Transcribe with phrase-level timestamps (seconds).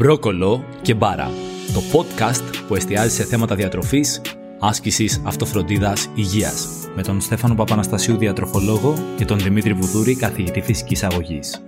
[0.00, 1.30] Μπρόκολο και Μπάρα,
[1.74, 4.20] το podcast που εστιάζει σε θέματα διατροφής,
[4.60, 11.64] άσκησης, αυτοφροντίδας, υγείας, με τον Στέφανο Παπαναστασίου διατροφολόγο και τον Δημήτρη Βουδούρη καθηγητή φυσικής αγωγής.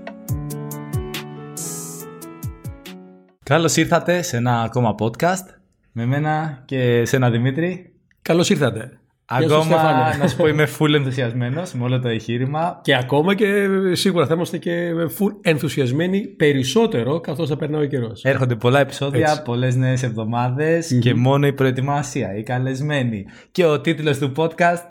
[3.42, 5.46] Καλώς ήρθατε σε ένα ακόμα podcast
[5.92, 7.92] με μένα και σε ένα Δημήτρη.
[8.22, 9.01] Καλώς ήρθατε.
[9.24, 12.80] Ακόμα να σου πω είμαι full ενθουσιασμένος με όλο το εγχείρημα.
[12.82, 18.24] Και ακόμα και σίγουρα θα είμαστε και full ενθουσιασμένοι περισσότερο καθώς θα περνάει ο καιρός.
[18.24, 23.24] Έρχονται πολλά επεισόδια, πολλέ πολλές νέες και μόνο η προετοιμασία, οι καλεσμένοι.
[23.52, 24.86] Και ο τίτλος του podcast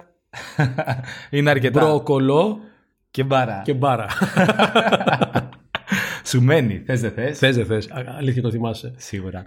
[1.29, 1.81] είναι αρκετά.
[1.81, 2.59] Μπρόκολο
[3.11, 3.61] και μπάρα.
[3.65, 4.05] Και μπάρα.
[6.29, 8.93] Σου μένει, θες δεν θες; Θες δεν θες, αλήθεια το θυμάσαι.
[8.97, 9.43] Σίγουρα.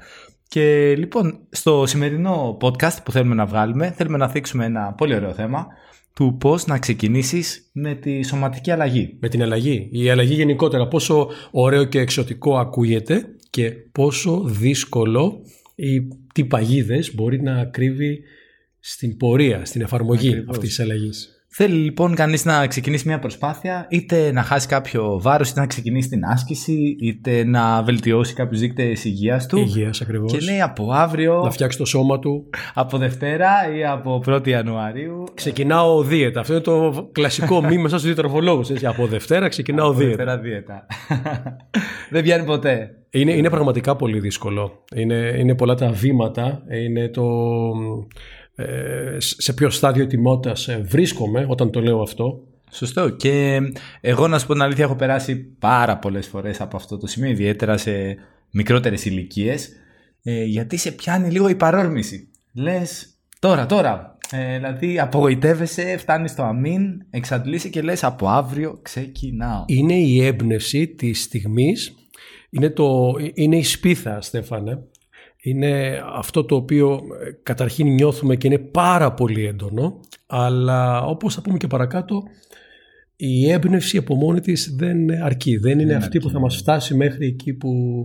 [0.48, 5.32] Και λοιπόν, στο σημερινό podcast που θέλουμε να βγάλουμε, θέλουμε να θίξουμε ένα πολύ ωραίο
[5.32, 5.66] θέμα
[6.14, 9.16] του πώς να ξεκινήσεις με τη σωματική αλλαγή.
[9.20, 9.88] Με την αλλαγή.
[9.92, 10.88] Η αλλαγή γενικότερα.
[10.88, 15.40] Πόσο ωραίο και εξωτικό ακούγεται και πόσο δύσκολο
[15.74, 18.20] ή τι παγίδες μπορεί να κρύβει
[18.80, 20.56] στην πορεία, στην εφαρμογή Ακριβώς.
[20.56, 21.33] αυτής της αλλαγής.
[21.56, 26.08] Θέλει λοιπόν κανείς να ξεκινήσει μια προσπάθεια, είτε να χάσει κάποιο βάρος, είτε να ξεκινήσει
[26.08, 29.58] την άσκηση, είτε να βελτιώσει κάποιους δείκτες υγείας του.
[29.58, 30.32] Υγείας ακριβώς.
[30.32, 31.42] Και λέει από αύριο.
[31.44, 32.50] Να φτιάξει το σώμα του.
[32.74, 35.24] Από Δευτέρα ή από 1η Ιανουαρίου.
[35.34, 36.40] Ξεκινάω δίαιτα.
[36.40, 38.70] Αυτό είναι το κλασικό μήνυμα σα στους διατροφολόγους.
[38.84, 40.16] Από Δευτέρα ξεκινάω από δίαιτα.
[40.16, 40.86] Δευτέρα δίαιτα.
[42.10, 42.90] Δεν πιάνει ποτέ.
[43.10, 44.84] Είναι, είναι πραγματικά πολύ δύσκολο.
[44.94, 46.62] Είναι, είναι πολλά τα βήματα.
[46.84, 48.43] Είναι το ε,
[49.18, 52.42] σε ποιο στάδιο ετοιμότητας ε, βρίσκομαι όταν το λέω αυτό.
[52.70, 53.08] Σωστό.
[53.08, 53.60] Και
[54.00, 57.30] εγώ να σου πω την αλήθεια, έχω περάσει πάρα πολλές φορές από αυτό το σημείο,
[57.30, 58.16] ιδιαίτερα σε
[58.50, 59.68] μικρότερες ηλικίες,
[60.22, 62.28] ε, γιατί σε πιάνει λίγο η παρόρμηση.
[62.52, 64.18] Λες τώρα, τώρα.
[64.30, 69.64] Ε, δηλαδή απογοητεύεσαι, φτάνεις στο αμήν, εξαντλήσει και λες από αύριο ξεκινάω.
[69.66, 71.94] Είναι η έμπνευση της στιγμής.
[72.50, 74.78] Είναι, το, είναι η σπίθα, Στέφανε
[75.44, 81.42] είναι αυτό το οποίο ε, καταρχήν νιώθουμε και είναι πάρα πολύ έντονο, αλλά όπως θα
[81.42, 82.22] πούμε και παρακάτω,
[83.16, 85.56] η έμπνευση από μόνη της δεν αρκεί.
[85.56, 88.04] Δεν είναι αυτή που θα μας φτάσει μέχρι εκεί που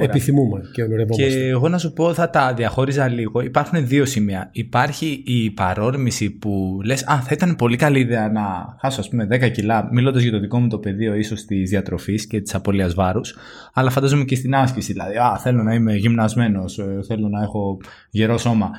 [0.00, 1.28] επιθυμούμε και ονειρευόμαστε.
[1.28, 3.40] Και εγώ να σου πω θα τα διαχώριζα λίγο.
[3.40, 4.48] Υπάρχουν δύο σημεία.
[4.52, 9.26] Υπάρχει η παρόρμηση που λες «Α, θα ήταν πολύ καλή ιδέα να χάσω ας πούμε
[9.30, 12.94] 10 κιλά» μιλώντας για το δικό μου το πεδίο ίσως της διατροφής και της απώλειας
[12.94, 13.36] βάρους.
[13.72, 14.92] Αλλά φαντάζομαι και στην άσκηση.
[14.92, 17.76] Δηλαδή «Α, θέλω να είμαι γυμνασμένος, ε, θέλω να έχω
[18.10, 18.70] γερό σώμα».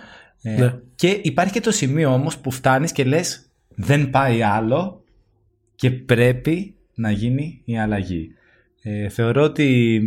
[0.41, 0.73] Ε, ναι.
[0.95, 5.00] Και υπάρχει και το σημείο όμως που φτάνεις και λες «Δεν πάει άλλο,
[5.81, 8.31] και πρέπει να γίνει η αλλαγή.
[8.81, 9.99] Ε, θεωρώ ότι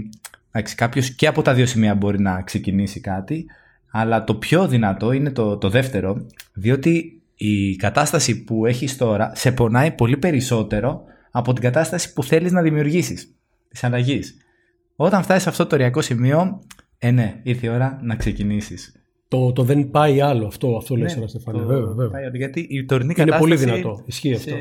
[0.74, 3.46] κάποιος και από τα δύο σημεία μπορεί να ξεκινήσει κάτι,
[3.90, 9.52] αλλά το πιο δυνατό είναι το, το δεύτερο, διότι η κατάσταση που έχεις τώρα σε
[9.52, 13.34] πονάει πολύ περισσότερο από την κατάσταση που θέλεις να δημιουργήσεις,
[13.68, 14.36] της αλλαγής.
[14.96, 16.62] Όταν φτάσεις σε αυτό το ωριακό σημείο,
[16.98, 19.03] ε ναι, ήρθε η ώρα να ξεκινήσεις.
[19.34, 21.58] Το, το δεν πάει άλλο αυτό, αυτό λες ναι, ένα Στεφάνι.
[21.58, 22.30] Βέβαια, βέβαια.
[22.34, 24.02] γιατί η τωρινή είναι πολύ δυνατό.
[24.06, 24.54] Ισχύει αυτό.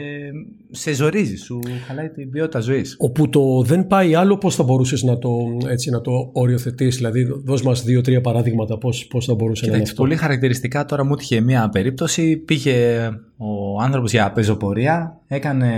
[0.72, 2.96] Σε ζορίζει, σου χαλάει την ποιότητα ζωής.
[3.00, 7.24] Όπου το δεν πάει άλλο, πώς θα μπορούσες να το, έτσι, να το οριοθετήσεις, δηλαδή,
[7.24, 9.96] δώσ' μας δύο-τρία παραδείγματα, πώς πώς θα μπορούσε να είναι αυτό.
[9.96, 12.38] Πολύ χαρακτηριστικά τώρα μου είχε μία περίπτωση.
[12.38, 15.70] Πήγε ο άνθρωπος για πεζοπορία, έκανε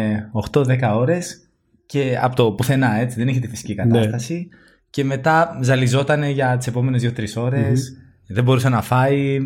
[0.51, 1.39] 8-10 ώρες
[1.85, 3.83] και από το πουθενά έτσι, δεν είχε τη φυσική ναι.
[3.83, 4.47] κατάσταση.
[4.89, 7.97] Και μετά ζαλιζόταν για τις επόμενες 2-3 ώρες
[8.27, 9.39] δεν μπορούσε να φάει,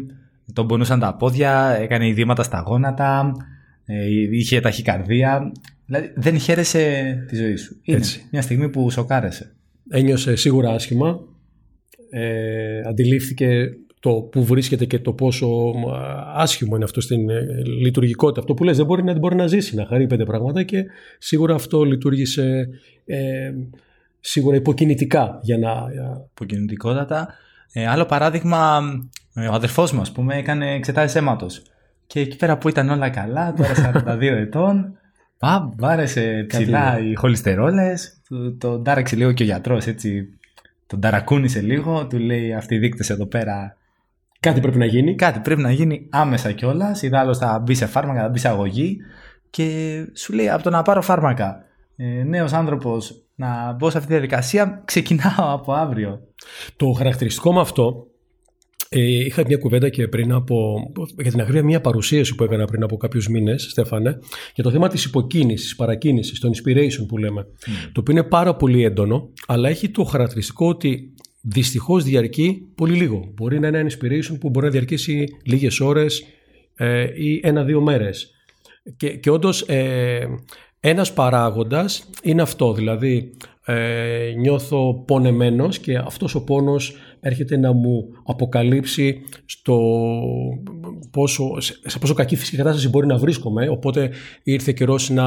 [0.53, 3.31] τον πονούσαν τα πόδια, έκανε ειδήματα στα γόνατα,
[3.85, 5.51] ε, είχε ταχυκαρδία.
[5.85, 7.79] Δηλαδή δεν χαίρεσε τη ζωή σου.
[7.83, 8.27] Είναι Έτσι.
[8.31, 9.55] μια στιγμή που σοκάρεσε.
[9.89, 11.19] Ένιωσε σίγουρα άσχημα.
[12.09, 13.69] Ε, αντιλήφθηκε
[13.99, 15.47] το που βρίσκεται και το πόσο
[16.35, 17.45] άσχημο είναι αυτό στην ε,
[17.81, 18.39] λειτουργικότητα.
[18.39, 20.85] Αυτό που λες δεν μπορεί να, μπορεί να ζήσει, να χαρεί πέντε πράγματα και
[21.17, 22.69] σίγουρα αυτό λειτουργήσε
[23.05, 23.51] ε,
[24.19, 25.71] σίγουρα υποκινητικά για να...
[26.31, 27.27] Υποκινητικότατα.
[27.73, 28.79] Ε, άλλο παράδειγμα,
[29.33, 31.61] ε, ο αδερφός μου, ας πούμε, έκανε εξετάσεις αίματος.
[32.07, 34.97] Και εκεί πέρα που ήταν όλα καλά, τώρα 42 ετών,
[35.37, 38.21] πα, βάρεσε ψηλά οι χολυστερόλες,
[38.57, 40.33] τον τάραξε λίγο και ο γιατρός έτσι.
[40.87, 43.77] Τον ταρακούνησε λίγο, του λέει αυτοί οι δείκτες εδώ πέρα.
[44.39, 45.15] Κάτι πρέπει να γίνει.
[45.15, 47.01] Κάτι πρέπει να γίνει άμεσα κιόλας.
[47.01, 48.97] Ιδάλω θα μπει σε φάρμακα, θα μπει σε αγωγή.
[49.49, 51.63] Και σου λέει από το να πάρω φάρμακα.
[51.95, 56.21] Ε, Νέος άνθρωπος να μπω σε αυτή τη διαδικασία, ξεκινάω από αύριο.
[56.75, 58.07] Το χαρακτηριστικό με αυτό
[58.89, 60.77] ε, είχα μια κουβέντα και πριν από.
[61.21, 64.19] για την αγρία μια παρουσίαση που έκανα πριν από κάποιους μήνες, Στέφανε,
[64.55, 67.41] για το θέμα της υποκίνησης, παρακίνησης, το inspiration που λέμε.
[67.41, 67.89] Mm.
[67.91, 73.31] Το οποίο είναι πάρα πολύ έντονο, αλλά έχει το χαρακτηριστικό ότι δυστυχώς διαρκεί πολύ λίγο.
[73.33, 76.23] Μπορεί να είναι ένα inspiration που μπορεί να διαρκήσει λίγες ώρες
[76.75, 78.31] ε, ή ένα-δύο μέρες.
[78.97, 80.27] Και, και όντως ε,
[80.81, 83.31] Ένας παράγοντας είναι αυτό, δηλαδή
[83.65, 89.79] ε, νιώθω πονεμένος και αυτός ο πόνος έρχεται να μου αποκαλύψει στο
[91.11, 94.09] πόσο, σε πόσο κακή φυσική κατάσταση μπορεί να βρίσκομαι οπότε
[94.43, 95.25] ήρθε καιρός να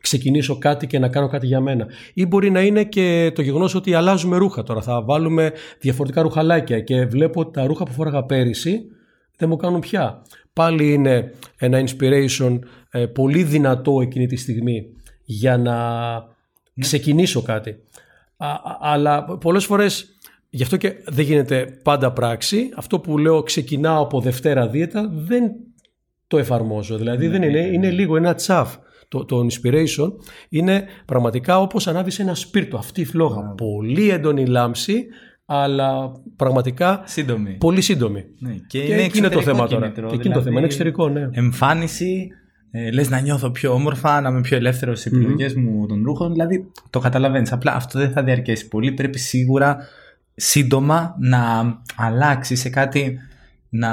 [0.00, 1.86] ξεκινήσω κάτι και να κάνω κάτι για μένα.
[2.14, 4.62] Ή μπορεί να είναι και το γεγονός ότι αλλάζουμε ρούχα.
[4.62, 8.84] Τώρα θα βάλουμε διαφορετικά ρουχαλάκια και βλέπω ότι τα ρούχα που φόραγα πέρυσι
[9.40, 10.22] δεν μου κάνουν πια
[10.52, 12.58] πάλι είναι ένα inspiration
[12.90, 14.86] ε, πολύ δυνατό εκείνη τη στιγμή
[15.24, 16.20] για να ναι.
[16.80, 17.76] ξεκινήσω κάτι.
[18.80, 20.18] αλλά πολλές φορές,
[20.50, 25.52] γι' αυτό και δεν γίνεται πάντα πράξη, αυτό που λέω ξεκινάω από Δευτέρα δίαιτα δεν
[26.26, 26.96] το εφαρμόζω.
[26.96, 28.76] Δηλαδή ναι, δεν είναι, ναι, είναι λίγο ένα τσαφ.
[29.08, 30.12] Το, το inspiration
[30.48, 33.54] είναι πραγματικά όπως ανάβεις ένα σπίρτο, αυτή η φλόγα.
[33.54, 35.06] Πολύ έντονη λάμψη,
[35.52, 37.50] αλλά πραγματικά σύντομη.
[37.50, 38.24] πολύ σύντομη.
[38.38, 38.52] Ναι.
[38.66, 39.88] Και, και είναι, το θέμα τώρα.
[39.88, 41.28] Και είναι το θέμα, είναι εξωτερικό, ναι.
[41.32, 42.28] Εμφάνιση,
[42.70, 46.32] ε, λες να νιώθω πιο όμορφα, να είμαι πιο ελεύθερος στις επιλογές μου των ρούχων.
[46.32, 47.52] Δηλαδή το καταλαβαίνεις.
[47.52, 48.92] Απλά αυτό δεν θα διαρκέσει πολύ.
[48.92, 49.76] Πρέπει σίγουρα
[50.34, 51.40] σύντομα να
[51.96, 53.18] αλλάξεις σε κάτι
[53.70, 53.88] να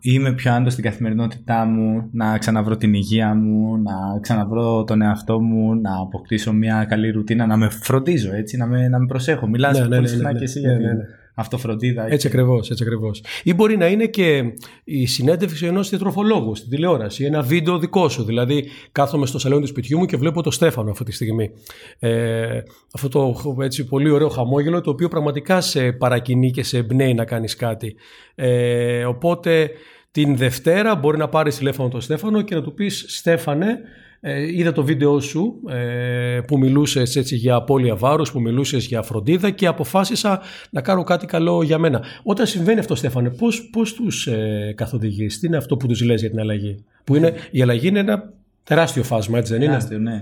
[0.00, 5.40] είμαι πιο άντρο στην καθημερινότητά μου, να ξαναβρω την υγεία μου, να ξαναβρω τον εαυτό
[5.40, 9.46] μου, να αποκτήσω μια καλή ρουτίνα, να με φροντίζω έτσι, να με, να με προσέχω.
[9.46, 10.96] Μιλάς ναι, ναι, πολύ ναι, συχνά ναι, και εσύ ναι, για
[11.34, 12.04] αυτοφροντίδα.
[12.04, 12.26] Έτσι και...
[12.26, 13.24] ακριβώς, έτσι ακριβώς.
[13.42, 14.42] Ή μπορεί να είναι και
[14.84, 18.24] η συνέντευξη ενός διατροφολόγου στην τηλεόραση, ένα βίντεο δικό σου.
[18.24, 21.50] Δηλαδή, κάθομαι στο σαλόνι του σπιτιού μου και βλέπω το Στέφανο αυτή τη στιγμή.
[21.98, 22.60] Ε,
[22.94, 27.24] αυτό το έτσι, πολύ ωραίο χαμόγελο, το οποίο πραγματικά σε παρακινεί και σε εμπνέει να
[27.24, 27.94] κάνεις κάτι.
[28.34, 29.70] Ε, οπότε
[30.10, 33.78] την Δευτέρα μπορεί να πάρεις τηλέφωνο τον Στέφανο και να του πεις Στέφανε,
[34.24, 39.02] ε, είδα το βίντεο σου ε, που μιλούσες έτσι για απώλεια βάρους, που μιλούσες για
[39.02, 40.40] φροντίδα και αποφάσισα
[40.70, 42.02] να κάνω κάτι καλό για μένα.
[42.22, 46.20] Όταν συμβαίνει αυτό Στέφανε, πώς, πώς τους ε, καθοδηγείς, τι είναι αυτό που τους λες
[46.20, 48.32] για την αλλαγή; Που είναι, η αλλαγή είναι ένα
[48.64, 50.20] τεράστιο φάσμα, έτσι δεν είναι; Τεράστιο, ναι.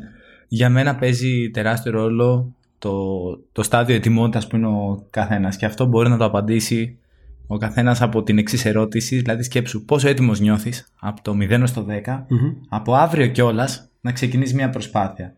[0.48, 2.92] Για μένα παίζει τεράστιο ρόλο το,
[3.52, 6.98] το στάδιο ετοιμότητας που είναι ο καθένας και αυτό μπορεί να το απαντήσει
[7.46, 11.86] ο καθένας από την εξής ερώτηση, δηλαδή σκέψου πόσο έτοιμος νιώθεις από το 0 στο
[11.88, 12.24] 10,
[12.68, 15.34] από αύριο κιόλας να ξεκινήσεις μια προσπάθεια.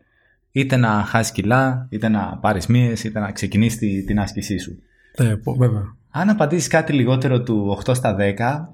[0.53, 4.83] Είτε να χάσεις κιλά, είτε να πάρεις μύες, είτε να ξεκινήσεις την άσκησή σου.
[5.19, 5.97] Ναι, βέβαια.
[6.11, 8.69] Αν απαντήσεις κάτι λιγότερο του 8 στα 10,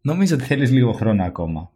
[0.00, 1.70] νομίζω ότι θέλεις λίγο χρόνο ακόμα.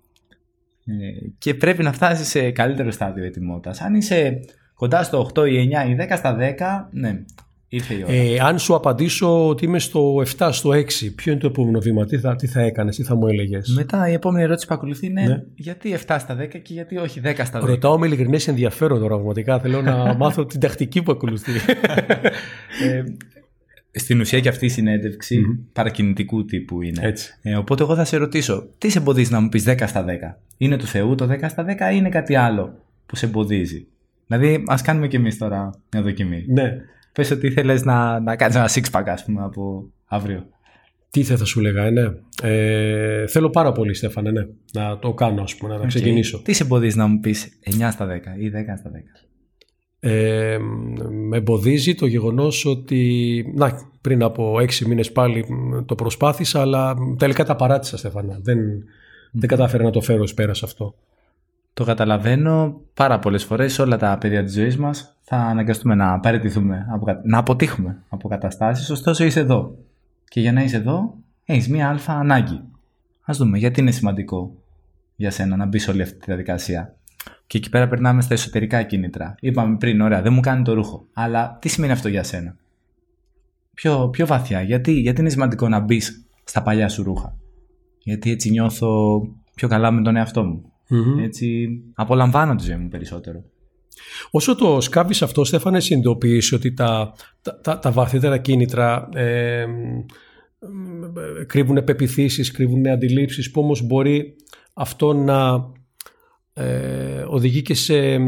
[0.85, 3.81] Ε, και πρέπει να φτάσεις σε καλύτερο στάδιο ετοιμότητας.
[3.81, 4.41] Αν είσαι
[4.75, 7.25] κοντά στο 8 ή 9 ή 10 στα 10, ναι,
[8.07, 10.85] ε, αν σου απαντήσω ότι είμαι στο 7, στο 6,
[11.15, 14.09] ποιο είναι το επόμενο βήμα, τι θα, τι θα έκανες, τι θα μου έλεγες; Μετά
[14.09, 15.43] η επόμενη ερώτηση που ακολουθεί είναι ναι.
[15.55, 17.67] γιατί 7 στα 10 και γιατί όχι 10 στα 10.
[17.67, 19.61] Ρωτάω με ειλικρινές ενδιαφέρον τώρα, πραγματικά.
[19.61, 21.53] Θέλω να μάθω την τακτική που ακολουθεί.
[22.85, 23.05] ε,
[23.91, 25.65] στην ουσία και αυτή η συνέντευξη mm-hmm.
[25.73, 27.07] παρακινητικού τύπου είναι.
[27.07, 27.39] Έτσι.
[27.43, 30.09] Ε, οπότε εγώ θα σε ρωτήσω, τι σε εμποδίζει να μου πεις 10 στα 10.
[30.57, 33.87] Είναι του Θεού το 10 στα 10 ή είναι κάτι άλλο που σε εμποδίζει;
[34.27, 36.45] Δηλαδή, ας κάνουμε κι εμείς τώρα μια δοκιμή.
[36.49, 36.77] Ναι.
[37.17, 40.47] Πες ότι ήθελες να, να κάνεις ένα six pack ας πούμε από αύριο.
[41.11, 42.13] Τι θα σου λέγα, ναι.
[42.43, 44.47] Ε, θέλω πάρα πολύ Στέφανε, ναι.
[44.73, 45.87] Να το κάνω ας πούμε, να okay.
[45.87, 46.43] ξεκινήσω.
[46.43, 48.11] Τι σε εμποδίζει να μου πεις 9 στα 10
[48.41, 49.27] ή 10 στα 10.
[50.01, 50.59] Ε,
[51.29, 55.45] με εμποδίζει το γεγονός ότι να, πριν από έξι μήνες πάλι
[55.87, 58.39] το προσπάθησα αλλά τελικά τα παράτησα Στέφανα.
[58.43, 58.59] Δεν,
[59.31, 60.95] δεν κατάφερα να το φέρω εις πέρας σε αυτό.
[61.77, 66.21] Το καταλαβαίνω πάρα πολλές φορές σε όλα τα παιδιά της ζωής μας θα αναγκαστούμε να
[66.21, 66.87] παραιτηθούμε,
[67.25, 69.77] να αποτύχουμε από καταστάσεις, ωστόσο είσαι εδώ.
[70.29, 71.15] Και για να είσαι εδώ
[71.45, 72.61] έχεις μία αλφα ανάγκη.
[73.25, 74.55] Ας δούμε γιατί είναι σημαντικό
[75.17, 76.95] για σένα να μπει σε όλη αυτή τη διαδικασία.
[77.47, 79.35] Και εκεί πέρα περνάμε στα εσωτερικά κίνητρα.
[79.41, 81.07] Είπαμε πριν, ωραία, δεν μου κάνει το ρούχο.
[81.13, 82.57] Αλλά τι σημαίνει αυτό για σένα;
[83.75, 87.37] Πιο, πιο βαθιά, γιατί, γιατί είναι σημαντικό να μπεις στα παλιά σου ρούχα;
[87.99, 89.21] Γιατί έτσι νιώθω
[89.55, 91.23] πιο καλά με τον εαυτό μου; Mm-hmm.
[91.23, 93.45] Έτσι απολαμβάνω τη ζωή μου περισσότερο.
[94.31, 97.13] Όσο το σκάβεις αυτό, Στέφανε, συνειδητοποιήσει ότι τα,
[97.63, 99.67] τα, τα, βαθύτερα κίνητρα ε,
[101.47, 104.37] κρύβουν πεπιθήσεις, κρύβουν αντιλήψεις που όμως μπορεί
[104.73, 105.71] αυτό να
[106.59, 108.19] ε, οδηγεί και σε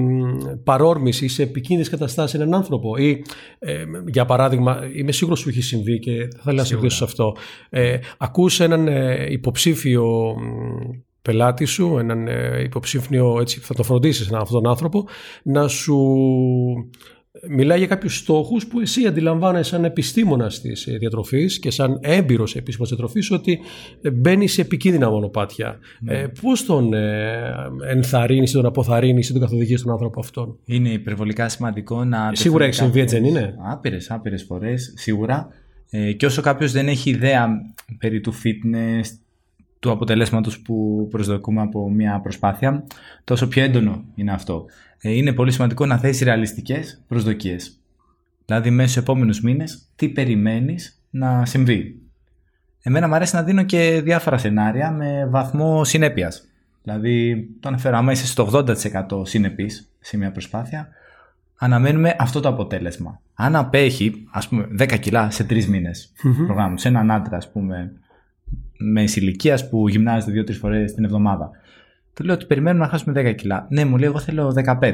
[0.64, 3.24] παρόρμηση ή σε επικίνδυνες καταστάσεις έναν άνθρωπο ή
[3.58, 7.36] ε, για παράδειγμα είμαι σίγουρος που έχει συμβεί και θα ήθελα να σε σε αυτό
[7.70, 10.34] ε, ακούς έναν ε, υποψήφιο
[11.28, 15.04] πελάτη σου, έναν ε, υποψήφιο, έτσι θα το φροντίσεις αυτόν τον άνθρωπο,
[15.42, 15.96] να σου
[17.48, 22.56] μιλάει για κάποιους στόχους που εσύ αντιλαμβάνεσαι σαν επιστήμονας της ε, διατροφής και σαν έμπειρος
[22.56, 23.58] επιστήμονας διατροφής ότι
[24.02, 25.78] ε, μπαίνει σε επικίνδυνα μονοπάτια.
[26.00, 26.18] Ναι.
[26.18, 27.42] Ε, πώς τον ε,
[27.88, 32.30] ενθαρρύνεις, τον αποθαρρύνεις ή τον καθοδηγείς τον άνθρωπο αυτόν; Είναι υπερβολικά σημαντικό να...
[32.32, 33.54] Σίγουρα έχει συμβεί έτσι δεν είναι.
[33.72, 35.48] Άπειρες, άπειρες φορές, σίγουρα.
[35.90, 37.48] Ε, και όσο κάποιος δεν έχει ιδέα
[37.98, 39.04] περί του fitness,
[39.80, 42.84] του αποτελέσματος που προσδοκούμε από μια προσπάθεια,
[43.24, 44.64] τόσο πιο έντονο είναι αυτό.
[45.00, 47.80] Ε, είναι πολύ σημαντικό να θέσεις ρεαλιστικές προσδοκίες.
[48.44, 52.00] Δηλαδή μέσα στους επόμενους μήνες τι περιμένεις να συμβεί.
[52.82, 56.48] Εμένα μου αρέσει να δίνω και διάφορα σενάρια με βαθμό συνέπειας.
[56.82, 60.88] Δηλαδή, το αναφέρω, άμα είσαι στο 80% συνεπής σε μια προσπάθεια,
[61.56, 63.20] αναμένουμε αυτό το αποτέλεσμα.
[63.34, 66.72] Αν απέχει, ας πούμε, 10 κιλά σε 3 μήνες mm-hmm.
[66.74, 67.92] σε έναν άντρα, ας πούμε,
[68.78, 71.50] με ηλικία που γυμνάζεται 2-3 φορές την εβδομάδα,
[72.14, 73.66] του λέω ότι περιμένουμε να χάσουμε 10 κιλά.
[73.70, 74.92] Ναι, μου λέει, εγώ θέλω 15.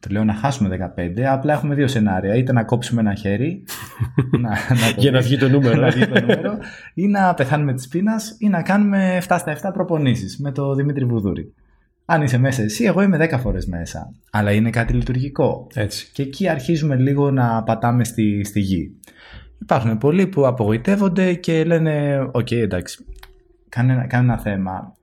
[0.00, 2.34] Του λέω να χάσουμε 15, απλά έχουμε δύο σενάρια.
[2.34, 3.64] Είτε να κόψουμε ένα χέρι.
[4.42, 5.80] να, να Για να βγει το νούμερο.
[5.84, 6.58] να βγει το νούμερο
[6.94, 11.04] ή να πεθάνουμε της πείνας ή να κάνουμε 7 στα 7 προπονήσεις με το Δημήτρη
[11.04, 11.52] Βουδούρη.
[12.04, 14.12] Αν είσαι μέσα εσύ, εγώ είμαι 10 φορές μέσα.
[14.30, 15.66] Αλλά είναι κάτι λειτουργικό.
[15.74, 16.10] Έτσι.
[16.12, 18.96] Και εκεί αρχίζουμε λίγο να πατάμε στη, στη γη.
[19.58, 23.04] Υπάρχουν πολλοί που απογοητεύονται και λένε: ΟΚ, okay, εντάξει,
[23.68, 24.96] κάνε, κάνε, ένα θέμα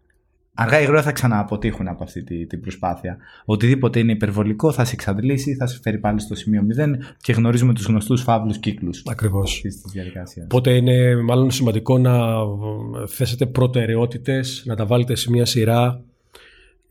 [0.53, 3.17] αργά ή γρήγορα θα ξανααποτύχουν από αυτή την τη προσπάθεια.
[3.45, 6.89] Οτιδήποτε είναι υπερβολικό θα σε εξαντλήσει, θα σε φέρει πάλι στο σημείο 0
[7.21, 9.03] και γνωρίζουμε τους γνωστούς φαύλους κύκλους.
[9.05, 9.63] Ακριβώς.
[10.43, 12.13] Οπότε είναι μάλλον σημαντικό να
[13.07, 16.03] θέσετε προτεραιότητες, να τα βάλετε σε μια σειρά,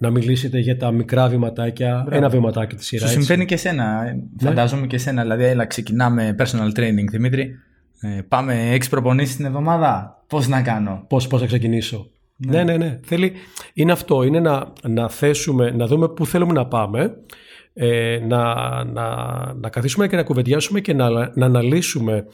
[0.03, 2.17] να μιλήσετε για τα μικρά βηματάκια, Μπράβο.
[2.17, 3.11] ένα βηματάκι της σειράς.
[3.11, 4.03] Σου συμβαίνει και εσένα.
[4.03, 4.49] Ναι.
[4.49, 5.23] Φαντάζομαι και εσένα.
[5.23, 7.59] Δηλαδή, έλα, ξεκινάμε personal training, Δημήτρη.
[8.01, 10.23] Ε, πάμε έξι προπονήσεις την εβδομάδα.
[10.27, 13.01] Πώς να κάνω; Πώς πώς θα ξεκινήσω; Ναι, ναι, ναι.
[13.05, 13.33] Θέλει,
[13.75, 14.23] είναι αυτό.
[14.23, 17.17] Είναι να, να θέσουμε, να δούμε πού θέλουμε να πάμε,
[17.75, 18.55] ε, να,
[18.85, 19.07] να,
[19.55, 22.27] να καθίσουμε και να κουβεντιάσουμε και να, να αναλύσουμε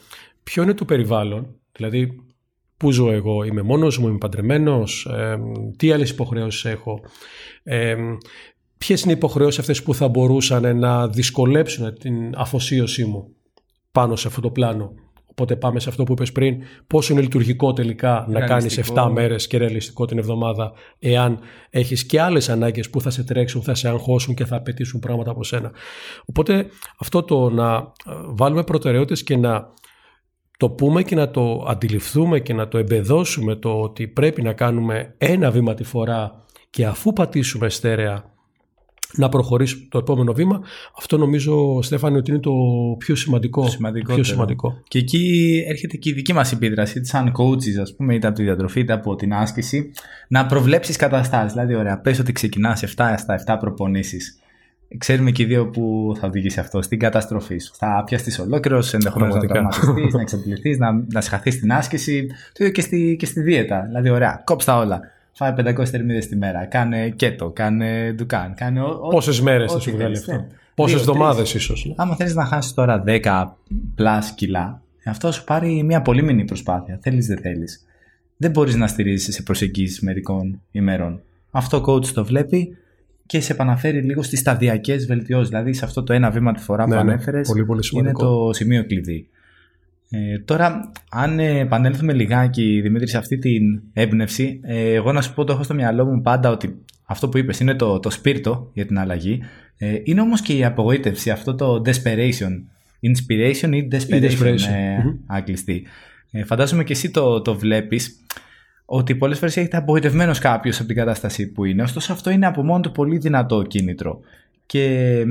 [0.43, 1.55] ποιο είναι το περιβάλλον.
[1.71, 2.23] Δηλαδή,
[2.79, 5.39] πού ζω εγώ, είμαι μόνος μου, είμαι παντρεμένος, ε,
[5.77, 6.99] τι άλλες υποχρεώσεις έχω,
[7.63, 7.95] ε,
[8.77, 13.27] ποιες είναι οι υποχρεώσεις αυτές που θα μπορούσαν να δυσκολέψουν την αφοσίωσή μου
[13.91, 14.93] πάνω σε αυτό το πλάνο;
[15.25, 19.47] Οπότε πάμε σε αυτό που είπες πριν, πόσο είναι λειτουργικό τελικά να κάνεις 7 μέρες
[19.47, 23.87] και ρεαλιστικό την εβδομάδα, εάν έχεις και άλλες ανάγκες που θα σε τρέξουν, θα σε
[23.87, 25.71] αγχώσουν και θα απαιτήσουν πράγματα από σένα;
[26.25, 26.65] Οπότε
[26.99, 29.73] αυτό το να ε, βάλουμε προτεραιότητες και να
[30.59, 35.13] το πούμε και να το αντιληφθούμε και να το εμπεδώσουμε το ότι πρέπει να κάνουμε
[35.17, 38.33] ένα βήμα τη φορά και αφού πατήσουμε στέρεα
[39.15, 40.61] να προχωρήσει το επόμενο βήμα.
[40.97, 42.51] Αυτό νομίζω, Στέφανη, ότι είναι το
[42.97, 43.61] πιο σημαντικό.
[44.03, 44.81] Πιο σημαντικό.
[44.87, 48.43] Και εκεί έρχεται και η δική μας επίδραση, σαν coaches, ας πούμε, είτε από τη
[48.43, 49.91] διατροφή είτε από την άσκηση,
[50.27, 51.53] να προβλέψεις καταστάσεις.
[51.53, 54.39] Δηλαδή, ωραία, πες ότι ξεκινάς 7 στα 7 προπονήσεις.
[54.97, 57.73] Ξέρουμε και οι δύο που θα οδηγήσει αυτό, στην καταστροφή σου.
[57.75, 62.27] Θα πιαστείς ολόκληρος, ενδεχομένως να τραυματιστείς, να εξαντληθείς, να, να συγχαθεί στην άσκηση.
[62.27, 63.83] Το ίδιο και στη, και στη δίαιτα.
[63.85, 65.01] Δηλαδή, ωραία, κόψτα όλα.
[65.31, 66.65] Φάει 500 θερμίδες τη μέρα.
[66.65, 68.53] Κάνε κέτο, κάνε Dukan.
[68.53, 68.81] Κάνε
[69.11, 71.85] Πόσες μέρες θα σου βγάλει αυτό; Πόσες εβδομάδες ίσως.
[71.85, 71.93] Ναι.
[71.97, 73.47] Άμα θέλεις να χάσεις τώρα 10
[73.95, 76.99] plus κιλά, αυτό σου πάρει μια πολύμηνη προσπάθεια.
[77.01, 77.85] Θέλεις, δεν θέλεις.
[78.37, 81.21] Δεν μπορείς να στηρίζεις σε προσεγγίσεις μερικών ημερών.
[81.51, 82.77] Αυτό ο coach το βλέπει
[83.29, 85.49] και σε επαναφέρει λίγο στις σταδιακές βελτιώσεις.
[85.49, 87.49] Δηλαδή σε αυτό το ένα βήμα τη φορά ναι, που ναι, ανέφερες
[87.91, 89.27] είναι το σημείο κλειδί.
[90.09, 95.43] Ε, τώρα, αν επανέλθουμε λιγάκι, Δημήτρη, σε αυτή την έμπνευση, ε, εγώ να σου πω
[95.43, 98.85] το έχω στο μυαλό μου πάντα ότι αυτό που είπες είναι το, το σπίρτο για
[98.85, 99.41] την αλλαγή.
[99.77, 102.51] Ε, είναι όμως και η απογοήτευση, αυτό το desperation.
[103.01, 105.85] Inspiration ή desperation, ε, αγγλιστή.
[106.31, 108.25] Ε, φαντάζομαι και εσύ το, το βλέπεις
[108.91, 111.81] ότι πολλές φορές έχετε απογοητευμένος κάποιος από την κατάσταση που είναι.
[111.81, 114.19] Ωστόσο αυτό είναι από μόνο του πολύ δυνατό κίνητρο.
[114.65, 115.23] Και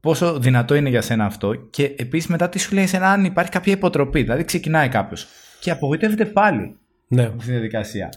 [0.00, 3.50] πόσο δυνατό είναι για σένα αυτό και επίσης μετά τι σου λέει εσένα αν υπάρχει
[3.50, 4.22] κάποια υποτροπή.
[4.22, 5.26] Δηλαδή ξεκινάει κάποιος
[5.60, 6.76] και απογοητεύεται πάλι
[7.08, 7.22] ναι.
[7.22, 8.12] αυτή τη διαδικασία.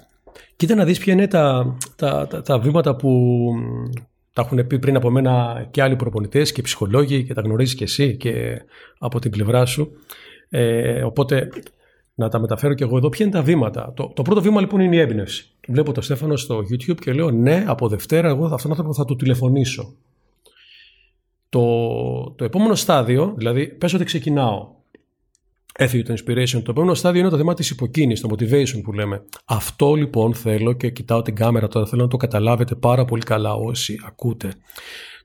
[0.55, 3.51] Κοίτα να δεις ποια είναι τα, τα, τα, τα βήματα που
[4.33, 7.83] τα έχουν πει πριν από μένα και άλλοι προπονητές και ψυχολόγοι και τα γνωρίζεις και
[7.83, 8.62] εσύ και
[9.00, 9.91] από την πλευρά σου.
[10.50, 11.50] Ε, οπότε
[12.13, 13.10] να τα μεταφέρω και εγώ εδώ.
[13.10, 15.51] Ποια είναι τα βήματα; Το, το πρώτο βήμα λοιπόν είναι η έμπνευση.
[15.67, 19.05] Βλέπω τον Στέφανο στο YouTube και λέω ναι, από Δευτέρα εγώ αυτόν τον άνθρωπο θα
[19.05, 19.93] του τηλεφωνήσω.
[21.50, 21.65] Το,
[22.38, 24.67] το επόμενο στάδιο, δηλαδή πες ότι ξεκινάω,
[25.77, 29.24] έφυγε το inspiration, το επόμενο στάδιο είναι το θέμα της υποκίνησης, το motivation που λέμε.
[29.46, 33.53] Αυτό λοιπόν θέλω και κοιτάω την κάμερα τώρα, θέλω να το καταλάβετε πάρα πολύ καλά
[33.53, 34.53] όσοι ακούτε.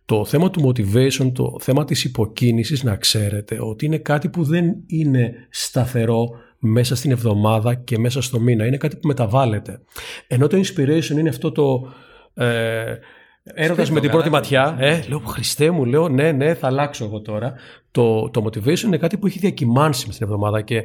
[0.04, 4.64] Το θέμα του motivation, το θέμα της υποκίνησης να ξέρετε ότι είναι κάτι που δεν
[4.87, 6.28] είναι σταθερό
[6.59, 8.67] μέσα στην εβδομάδα και μέσα στο μήνα.
[8.67, 9.81] Είναι κάτι που μεταβάλλεται.
[10.27, 11.93] Ενώ το inspiration είναι αυτό το...
[12.35, 12.95] Ε,
[13.55, 17.21] Έρωτα με την πρώτη ματιά, ε, λέω Χριστέ μου, λέω ναι, ναι, θα αλλάξω εγώ
[17.21, 17.55] τώρα.
[17.91, 20.85] Το, το motivation είναι κάτι που έχει διακυμάνσει μες στην εβδομάδα και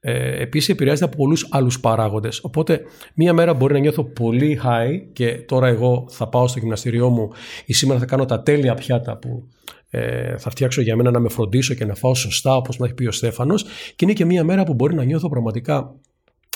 [0.00, 2.40] ε, επίσης επηρεάζεται από πολλούς άλλους παράγοντες.
[2.42, 2.80] Οπότε,
[3.14, 7.28] μία μέρα μπορεί να νιώθω πολύ high και τώρα εγώ θα πάω στο γυμναστήριό μου
[7.66, 9.48] ή σήμερα θα κάνω τα τέλεια πιάτα που
[9.90, 12.94] ε, θα φτιάξω για μένα να με φροντίσω και να φάω σωστά, όπως μα έχει
[12.94, 13.64] πει ο Στέφανος.
[13.96, 15.94] Και είναι και μία μέρα που μπορεί να νιώθω πραγματικά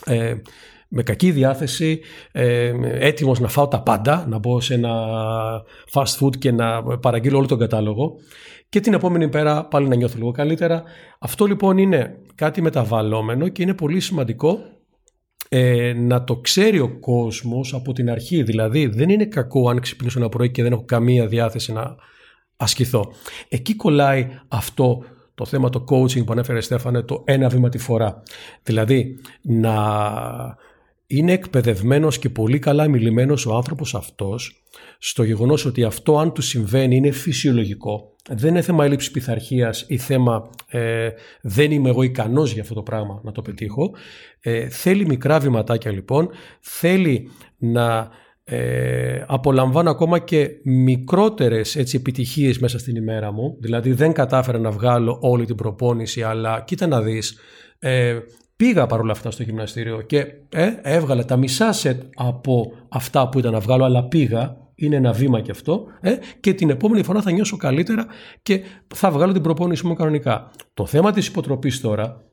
[0.06, 0.34] ε,
[0.88, 2.00] με κακή διάθεση,
[2.32, 4.92] ε, έτοιμος να φάω τα πάντα, να μπω σε ένα
[5.92, 8.14] fast food και να παραγγείλω όλο τον κατάλογο
[8.72, 10.82] και την επόμενη πέρα πάλι να νιώθω λίγο καλύτερα.
[11.18, 14.58] Αυτό λοιπόν είναι κάτι μεταβαλλόμενο και είναι πολύ σημαντικό
[15.48, 18.42] ε, να το ξέρει ο κόσμος από την αρχή.
[18.42, 21.96] Δηλαδή δεν είναι κακό αν ξυπνήσω ένα πρωί και δεν έχω καμία διάθεση να
[22.56, 23.12] ασκηθώ.
[23.48, 28.22] Εκεί κολλάει αυτό το θέμα το coaching που ανέφερε Στέφανε, το ένα βήμα τη φορά.
[28.62, 29.76] Δηλαδή να
[31.06, 34.62] είναι εκπαιδευμένος και πολύ καλά μιλημένος ο άνθρωπος αυτός
[34.98, 38.16] στο γεγονός ότι αυτό αν του συμβαίνει είναι φυσιολογικό.
[38.28, 41.08] Δεν είναι θέμα έλλειψης πειθαρχίας ή θέμα ε,
[41.42, 43.90] δεν είμαι εγώ ικανός για αυτό το πράγμα να το πετύχω.
[44.40, 48.10] Ε, θέλει μικρά βηματάκια λοιπόν, θέλει να
[48.44, 53.56] ε, απολαμβάνω ακόμα και μικρότερες έτσι, επιτυχίες μέσα στην ημέρα μου.
[53.60, 57.38] Δηλαδή δεν κατάφερα να βγάλω όλη την προπόνηση αλλά κοίτα να δεις
[57.78, 58.18] ε,
[58.62, 63.52] Πήγα παρόλα αυτά στο γυμναστήριο και ε, έβγαλα τα μισά σετ από αυτά που ήταν
[63.52, 67.30] να βγάλω, αλλά πήγα, είναι ένα βήμα και αυτό, ε, και την επόμενη φορά θα
[67.30, 68.06] νιώσω καλύτερα
[68.42, 68.60] και
[68.94, 70.50] θα βγάλω την προπόνηση μου κανονικά.
[70.74, 72.24] Το θέμα της υποτροπής τώρα,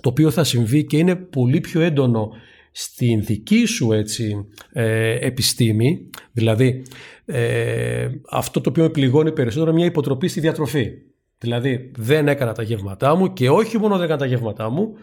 [0.00, 2.30] το οποίο θα συμβεί και είναι πολύ πιο έντονο
[2.76, 6.82] στην δική σου έτσι, ε, επιστήμη, δηλαδή
[7.24, 10.90] ε, αυτό το οποίο με πληγώνει περισσότερο μια υποτροπή στη διατροφή.
[11.38, 14.94] Δηλαδή δεν έκανα τα γεύματά μου και όχι μόνο δεν έκανα τα γεύματά μου,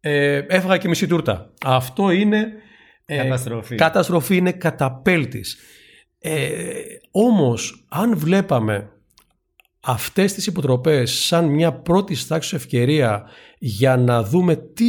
[0.00, 1.52] ε, έφαγα και μισή τούρτα.
[1.64, 2.52] Αυτό είναι
[3.04, 3.74] ε, καταστροφή.
[3.74, 5.58] Καταστροφή είναι καταπέλτης.
[6.18, 6.58] Ε,
[7.10, 8.90] όμως, αν βλέπαμε
[9.80, 13.24] αυτές τις υποτροπές σαν μια πρώτη τάξη ευκαιρία
[13.58, 14.86] για να δούμε τι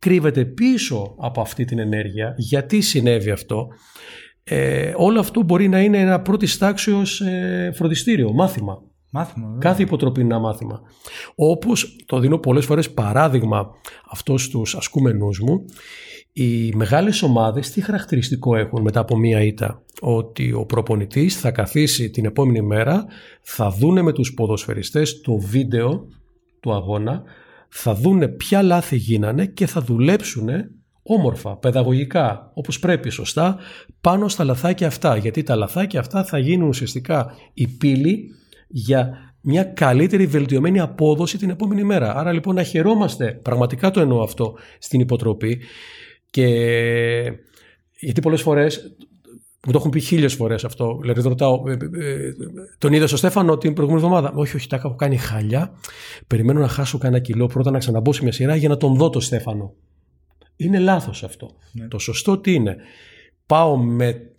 [0.00, 3.68] κρύβεται πίσω από αυτή την ενέργεια, γιατί συνέβη αυτό,
[4.44, 8.82] ε, όλο αυτό μπορεί να είναι ένα πρώτης τάξεως ε, φροντιστήριο, μάθημα.
[9.12, 10.80] Μάθημα, Κάθε υποτροπή είναι ένα μάθημα.
[11.34, 13.70] Όπως το δίνω πολλές φορές παράδειγμα
[14.10, 15.64] αυτός στους ασκούμενους μου,
[16.32, 22.10] οι μεγάλες ομάδες τι χαρακτηριστικό έχουν μετά από μία ήττα; Ότι ο προπονητής θα καθίσει
[22.10, 23.06] την επόμενη μέρα,
[23.42, 26.06] θα δούνε με τους ποδοσφαιριστές το βίντεο
[26.60, 27.22] του αγώνα,
[27.70, 30.48] θα δούνε ποια λάθη γίνανε και θα δουλέψουν
[31.02, 33.58] όμορφα, παιδαγωγικά, όπως πρέπει σωστά,
[34.00, 35.16] πάνω στα λαθάκια αυτά.
[35.16, 38.34] Γιατί τα λαθάκια αυτά θα γίνουν ουσιαστικά η πύλη
[38.68, 42.16] για μια καλύτερη βελτιωμένη απόδοση την επόμενη μέρα.
[42.16, 45.60] Άρα λοιπόν να χαιρόμαστε, πραγματικά το εννοώ αυτό, στην υποτροπή
[46.30, 46.46] και
[48.00, 48.96] γιατί πολλές φορές
[49.66, 50.98] μου το έχουν πει χίλιες φορές αυτό.
[51.00, 52.32] Δηλαδή, ρωτάω, ε, ε, ε,
[52.78, 54.32] τον είδα στο Στέφανο την προηγούμενη εβδομάδα.
[54.34, 55.72] Όχι, όχι, τα έχω κάνει χάλια.
[56.26, 59.10] Περιμένω να χάσω κανένα κιλό πρώτα να ξαναμπω σε μια σειρά για να τον δω
[59.10, 59.74] το Στέφανο.
[60.56, 61.50] Είναι λάθος αυτό.
[61.72, 61.88] Ναι.
[61.88, 62.76] Το σωστό τι είναι;
[63.46, 64.30] Πάω με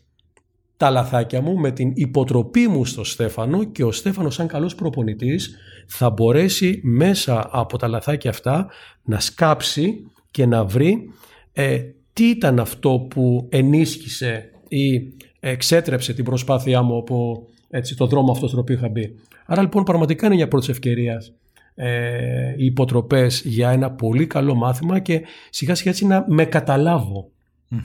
[0.77, 5.55] τα λαθάκια μου με την υποτροπή μου στο Στέφανο και ο Στέφανος σαν καλός προπονητής
[5.87, 8.67] θα μπορέσει μέσα από τα λαθάκια αυτά
[9.03, 9.93] να σκάψει
[10.31, 11.09] και να βρει
[11.53, 11.79] ε,
[12.13, 18.49] τι ήταν αυτό που ενίσχυσε ή εξέτρεψε την προσπάθειά μου από έτσι, το δρόμο αυτός
[18.49, 19.15] στον οποίο είχα μπει.
[19.45, 21.33] Άρα λοιπόν πραγματικά είναι μια πρώτη ευκαιρίας
[21.75, 27.29] ε, οι υποτροπές για ένα πολύ καλό μάθημα και σιγά σιγά έτσι να με καταλάβω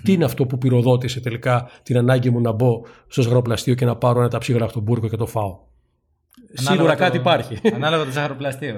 [0.03, 3.97] τι είναι αυτό που πυροδότησε τελικά την ανάγκη μου να μπω στο ζαχαροπλαστείο και να
[3.97, 5.59] πάρω ένα ταψί γαλακτομπούργκο και το φάω.
[6.53, 7.59] Σίγουρα κάτι υπάρχει.
[7.75, 8.77] Ανάλογα το ζαχαροπλαστείο.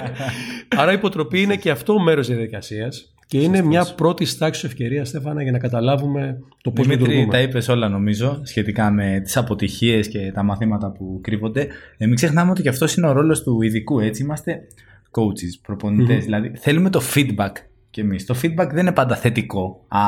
[0.76, 5.04] Άρα η υποτροπή είναι και αυτό μέρος της διαδικασίας και είναι μια πρώτη τάξη ευκαιρία,
[5.04, 7.26] Στέφανα, για να καταλάβουμε το πώς λειτουργούμε.
[7.26, 11.66] τα είπες όλα νομίζω σχετικά με τις αποτυχίες και τα μαθήματα που κρύβονται.
[11.96, 14.00] Ε, μην ξεχνάμε ότι και αυτός είναι ο ρόλος του ειδικού.
[14.00, 14.66] Έτσι είμαστε
[15.10, 17.52] coaches, προπονητε Δηλαδή θέλουμε το feedback
[17.90, 18.26] και εμείς.
[18.26, 19.84] Το feedback δεν είναι πάντα θετικό.
[19.88, 20.00] Α,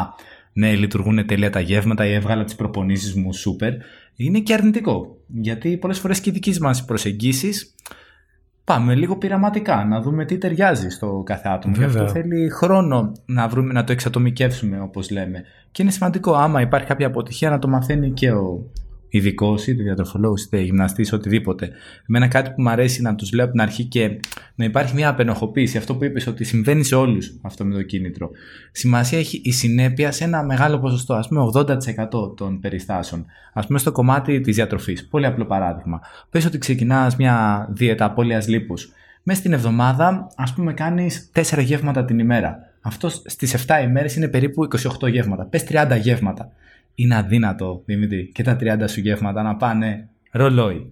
[0.53, 3.73] ναι, λειτουργούν τέλεια τα γεύματα ή έβγαλα τις προπονήσεις μου, σούπερ.
[4.17, 5.17] Είναι και αρνητικό.
[5.27, 7.75] Γιατί πολλές φορές και οι δικές μας προσεγγίσεις
[8.69, 11.75] πάμε λίγο πειραματικά, να δούμε τι ταιριάζει στο κάθε άτομο.
[11.79, 15.45] Γι' αυτό θέλει χρόνο να, βρούμε, να το εξατομικεύσουμε, όπως λέμε.
[15.71, 18.71] Και είναι σημαντικό, άμα υπάρχει κάποια αποτυχία, να το μαθαίνει και ο
[19.09, 21.71] ειδικό, είτε διατροφολόγο, είτε γυμναστής, οτιδήποτε.
[22.09, 24.21] Εμένα κάτι που μου αρέσει να τους λέω από την αρχή και
[24.55, 25.79] να υπάρχει μια απενοχοποίηση.
[25.79, 28.31] Αυτό που είπες, ότι συμβαίνει σε όλους αυτό με το κίνητρο.
[28.73, 33.27] Σημασία έχει η συνέπεια σε ένα μεγάλο ποσοστό, ας πούμε 80% των περιστάσεων.
[33.53, 35.07] Α πούμε στο κομμάτι της διατροφής.
[35.09, 36.01] Πολύ απλό παράδειγμα.
[36.31, 38.93] Πες ότι ξεκινάς μια δίαιτα απώλειας λίπους.
[39.23, 42.59] Μέσα στην εβδομάδα, ας πούμε, κάνεις 4 γεύματα την ημέρα.
[42.81, 45.45] Αυτό στις 7 ημέρες είναι περίπου 28 γεύματα.
[45.45, 46.53] Πες 30 γεύματα
[46.99, 50.91] είναι αδύνατο, Δημήτρη, και τα 30 σου γεύματα να πάνε ρολόι.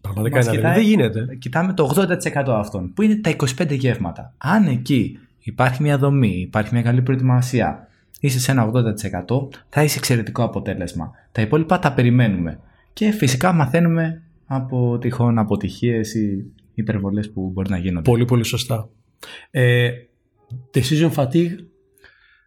[0.00, 0.74] Πραγματικά είναι αδύνατο.
[0.74, 1.36] Δεν γίνεται.
[1.38, 4.34] Κοιτάμε το 80% αυτών, που είναι τα 25 γεύματα.
[4.38, 7.88] Αν εκεί υπάρχει μια δομή, υπάρχει μια καλή προετοιμασία,
[8.20, 11.10] είσαι σε ένα 80%, θα είσαι εξαιρετικό αποτέλεσμα.
[11.32, 12.60] Τα υπόλοιπα τα περιμένουμε.
[12.92, 18.10] Και φυσικά μαθαίνουμε από τυχόν αποτυχίες ή υπερβολές που μπορεί να γίνονται.
[18.10, 18.88] Πολύ, πολύ σωστά.
[19.50, 19.90] Ε,
[20.74, 21.56] decision fatigue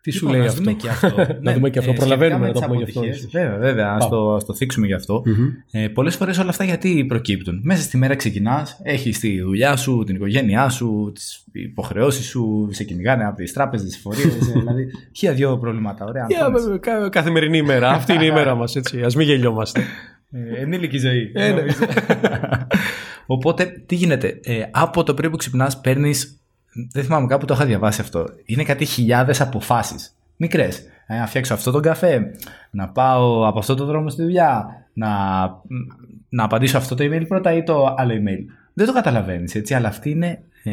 [0.02, 1.16] Τι σου Λοιπόν, λέει να αυτό; δούμε και αυτό.
[1.42, 1.92] Να δούμε και αυτό.
[1.92, 3.92] ε, Προλαβαίνουμε σχετικά να με το τις πούμε γι' αυτό, αποτυχίες, Βέβαια, βέβαια.
[3.92, 4.16] Ας Πάμε.
[4.16, 5.24] το, ας το θίξουμε γι' αυτό.
[5.26, 5.48] Μμμ.
[5.72, 7.60] Ε, Πολλές φορές όλα αυτά γιατί προκύπτουν.
[7.64, 12.84] Μέσα στη μέρα ξεκινάς, έχεις τη δουλειά σου, την οικογένειά σου, τις υποχρεώσεις σου, σε
[12.84, 14.26] κυνηγάνε από τις τράπεζες, τις φορείε.
[14.54, 14.88] δηλαδή,
[15.18, 16.06] χίλια δυο προβλήματα.
[16.06, 16.26] Ωραία.
[16.30, 16.64] Για, αγχώνεσαι.
[16.66, 17.90] βέβαια, κα- καθημερινή ημέρα.
[17.90, 19.02] Αυτή είναι η ημέρα μας, έτσι.
[19.02, 19.82] Α μην γελιόμαστε.
[20.32, 21.32] Ε, ενήλικη ζωή.
[21.34, 21.60] Ε, ναι.
[21.60, 21.78] νομίζω.
[23.26, 26.41] Οπότε, τι γίνεται; Ε, από το πρωί που ξυπνάς, παίρνεις.
[26.92, 28.26] Δεν θυμάμαι, κάπου το είχα διαβάσει αυτό.
[28.46, 30.16] Είναι κάτι χιλιάδες αποφάσεις.
[30.36, 30.86] Μικρές.
[31.08, 32.32] Ε, να φτιάξω αυτό τον καφέ,
[32.72, 35.10] να πάω από αυτό το δρόμο στη δουλειά, να,
[36.30, 38.46] να απαντήσω αυτό το email πρώτα ή το άλλο email.
[38.74, 40.72] Δεν το καταλαβαίνεις έτσι, αλλά αυτή είναι ε,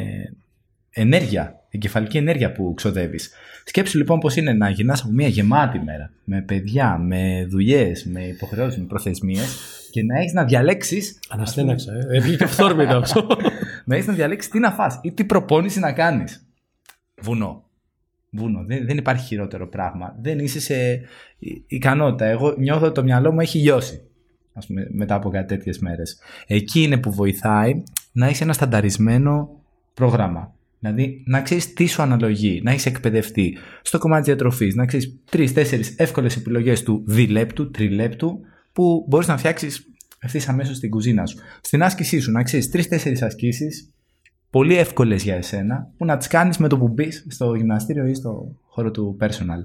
[0.91, 3.31] ενέργεια, εγκεφαλική ενέργεια που ξοδεύεις.
[3.65, 8.21] Σκέψου λοιπόν πώ είναι να γυρνάς από μια γεμάτη μέρα με παιδιά, με δουλειές, με
[8.27, 9.57] υποχρεώσεις, με προθεσμίες
[9.91, 11.93] και να έχεις να διαλέξεις Αναστέναξα.
[11.93, 12.17] Ε.
[12.17, 13.27] Ε, Βγήκε αυθόρμητα αυτό.
[13.89, 16.47] να έχεις να διαλέξεις τι να φας ή τι προπόνηση να κάνεις.
[17.21, 17.65] Βουνό.
[18.31, 18.65] Βουνό.
[18.65, 20.17] Δεν, δεν υπάρχει χειρότερο πράγμα.
[20.21, 21.01] Δεν είσαι σε
[21.39, 22.25] ι- ικανότητα.
[22.25, 24.03] Εγώ νιώθω ότι το μυαλό μου έχει λιώσει.
[24.53, 26.19] Ας πούμε, μετά από κάτι τέτοιες μέρες.
[26.47, 29.63] Εκεί είναι που βοηθάει να έχει ένα στανταρισμένο
[29.95, 30.55] πρόγραμμα.
[30.79, 35.17] Δηλαδή να ξέρεις τι σου αναλογεί, να έχεις εκπαιδευτεί στο κομμάτι της διατροφής, να ξέρεις
[35.31, 38.41] τρει-τέσσερι εύκολες επιλογές του διλέπτου, τριλέπτου,
[38.73, 41.39] που μπορείς να φτιάξεις ευθύς αμέσως στην κουζίνα σου.
[41.61, 43.91] Στην άσκησή σου, να ξέρεις τρει-τέσσερι ασκήσεις,
[44.51, 48.15] πολύ εύκολες για εσένα, που να τις κάνεις με το που μπεις στο γυμναστήριο ή
[48.15, 49.65] στο χώρο του personal.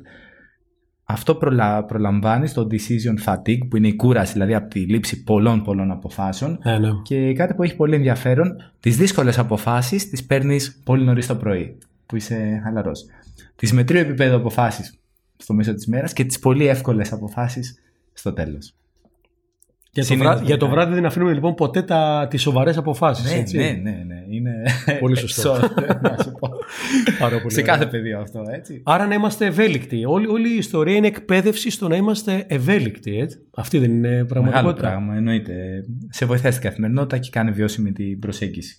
[1.04, 1.86] Αυτό προλα...
[1.86, 6.60] προλαμβάνεις το decision fatigue, που είναι η κούραση, δηλαδή από τη λήψη πολλών πολλών αποφάσεων.
[6.63, 6.89] Ναι, ναι.
[7.04, 11.78] Και κάτι που έχει πολύ ενδιαφέρον, τις δύσκολες αποφάσεις τις παίρνεις πολύ νωρίς το πρωί,
[12.06, 13.06] που είσαι χαλαρός.
[13.56, 15.00] Τις μετρίου επίπεδου αποφάσεις
[15.38, 17.80] στο μέσο της μέρας και τις πολύ εύκολες αποφάσεις
[18.13, 18.74] στο τέλος.
[19.95, 20.84] Για το, Συνήθως βράδυ, για το βοηθάει.
[20.84, 23.32] βράδυ δεν αφήνουμε λοιπόν ποτέ τα, τις σοβαρές αποφάσεις.
[23.34, 23.58] Ναι, έτσι.
[23.58, 24.23] ναι, ναι, ναι.
[24.36, 24.51] Είναι
[24.99, 25.49] Πολύ σωστό.
[25.56, 26.49] εξώ- να σου πω.
[27.19, 27.73] Πάρα πολύ Σε ωραία.
[27.73, 28.82] κάθε πεδίο αυτό, έτσι.
[28.86, 30.06] Άρα να είμαστε ευέλικτοι.
[30.06, 33.17] Όλη, όλη η ιστορία είναι εκπαίδευση στο να είμαστε ευέλικτοι.
[33.19, 33.38] Έτσι.
[33.56, 34.88] Αυτή δεν είναι Μεγάλο πραγματικότητα.
[34.88, 35.53] πράγμα, εννοείται.
[36.10, 38.77] Σε βοηθάει στην καθημερινότητα και κάνει βιώσιμη την προσέγγιση.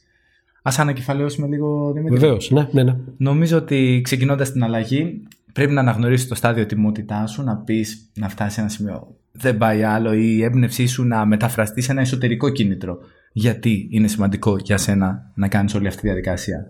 [0.63, 2.19] Α ανακεφαλαιώσουμε λίγο, Δημήτρη.
[2.19, 2.51] Βεβαίως.
[2.51, 2.97] Ναι, ναι, ναι.
[3.17, 5.23] Νομίζω ότι ξεκινώντας την αλλαγή,
[5.53, 9.17] πρέπει να αναγνωρίσεις το στάδιο τιμότητάς σου, να πεις να φτάσει σε ένα σημείο.
[9.37, 12.99] Δεν πάει άλλο, ή η έμπνευσή σου να μεταφραστεί σε ένα εσωτερικό κίνητρο.
[13.33, 16.67] Γιατί είναι σημαντικό για σένα να κάνεις όλη αυτή τη διαδικασία.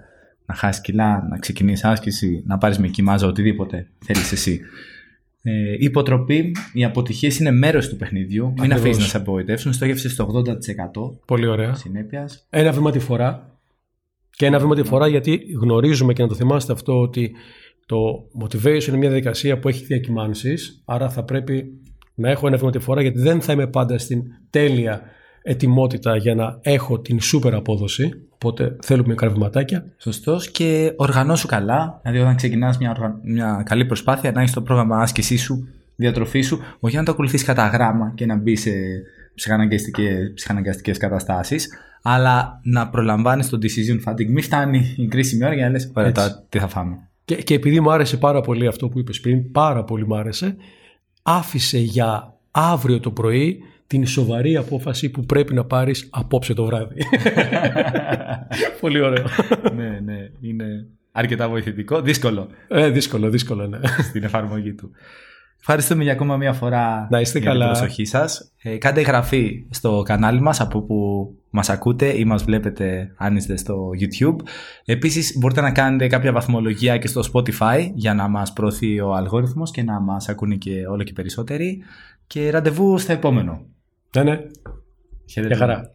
[0.46, 4.60] Να χάσεις κιλά, να ξεκινήσεις άσκηση, να πάρεις με κοιμάζα, οτιδήποτε θέλεις εσύ.
[5.42, 8.46] Ε, η υποτροπή, οι αποτυχίες είναι μέρος του παιχνιδιού.
[8.46, 8.80] Μην Ακριβώς.
[8.80, 9.72] αφήσει να σε απογοητεύσουν.
[9.72, 11.74] Στόχευσε στο 80% Πολύ ωραία.
[11.74, 12.46] συνέπειας.
[12.50, 13.58] Ένα βήμα τη φορά.
[14.30, 17.32] Και ένα βήμα τη φορά γιατί γνωρίζουμε και να το θυμάστε αυτό ότι
[17.86, 17.96] το
[18.42, 21.80] motivation είναι μια διαδικασία που έχει διακυμάνσεις άρα θα πρέπει
[22.14, 25.00] να έχω ένα βήμα τη φορά γιατί δεν θα είμαι πάντα στην τέλεια
[25.42, 32.00] ετοιμότητα για να έχω την σούπερ απόδοση οπότε θέλουμε μικρά βηματάκια Σωστός και οργανώσου καλά.
[32.02, 36.46] Δηλαδή, όταν ξεκινάς μια, οργα- μια καλή προσπάθεια, να έχεις το πρόγραμμα άσκησής σου, διατροφής
[36.46, 38.70] σου, όχι να το ακολουθείς κατά γράμμα και να μπεις σε
[40.34, 41.68] ψυχαναγκαστικέ καταστάσεις,
[42.02, 44.28] αλλά να προλαμβάνεις το decision fatigue.
[44.28, 46.22] Μην φτάνει η κρίσιμη ώρα για να λες: Ωραία, Έτσι.
[46.22, 46.96] τώρα τι θα φάμε.
[47.24, 50.56] και, και επειδή μου άρεσε πάρα πολύ αυτό που είπες πριν πάρα πολύ μου άρεσε
[51.26, 56.94] άφησε για αύριο το πρωί την σοβαρή απόφαση που πρέπει να πάρεις απόψε το βράδυ.
[58.80, 59.24] πολύ ωραίο.
[59.76, 62.00] ναι, ναι, είναι αρκετά βοηθητικό.
[62.00, 63.78] Δύσκολο Ε, δύσκολο, δύσκολο, ναι.
[64.08, 64.90] στην εφαρμογή του.
[65.58, 67.64] Ευχαριστούμε για ακόμα μια φορά Να είστε για καλά.
[67.64, 68.52] την προσοχή σας.
[68.62, 73.56] Ε, κάντε εγγραφή στο κανάλι μας από που μας ακούτε ή μας βλέπετε αν είστε
[73.56, 74.36] στο YouTube.
[74.84, 79.70] Επίσης μπορείτε να κάνετε κάποια βαθμολογία και στο Spotify για να μας προωθεί ο αλγόριθμος
[79.70, 81.82] και να μας ακούνε και όλο και περισσότεροι.
[82.26, 83.66] Και ραντεβού στο επόμενο.
[84.16, 84.40] ναι, ναι.
[85.26, 85.54] Χαίρετε.
[85.54, 85.93] Για χαρά.